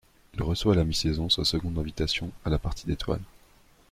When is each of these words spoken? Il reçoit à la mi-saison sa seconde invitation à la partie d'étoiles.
Il 0.33 0.41
reçoit 0.41 0.73
à 0.73 0.77
la 0.77 0.83
mi-saison 0.83 1.29
sa 1.29 1.43
seconde 1.43 1.77
invitation 1.77 2.31
à 2.43 2.49
la 2.49 2.57
partie 2.57 2.87
d'étoiles. 2.87 3.21